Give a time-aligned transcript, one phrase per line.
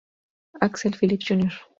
[0.59, 1.53] Alex Phillips Jr.